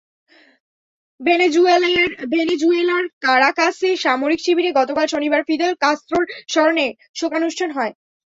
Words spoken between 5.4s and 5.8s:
Fidel